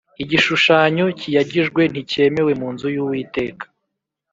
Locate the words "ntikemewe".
1.91-2.51